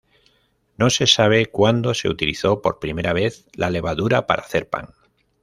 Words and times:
No 0.77 0.89
se 0.89 1.05
sabe 1.05 1.51
cuando 1.51 1.93
se 1.93 2.09
utilizó 2.09 2.63
por 2.63 2.79
primera 2.79 3.13
vez 3.13 3.45
la 3.53 3.69
levadura 3.69 4.25
para 4.25 4.41
hacer 4.41 4.67
pan. 4.67 4.95